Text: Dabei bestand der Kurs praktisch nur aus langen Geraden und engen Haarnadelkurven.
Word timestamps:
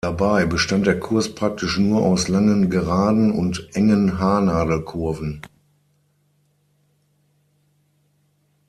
Dabei 0.03 0.47
bestand 0.47 0.87
der 0.87 0.99
Kurs 0.99 1.29
praktisch 1.35 1.77
nur 1.77 2.01
aus 2.01 2.27
langen 2.27 2.71
Geraden 2.71 3.31
und 3.31 3.69
engen 3.75 4.17
Haarnadelkurven. 4.17 5.43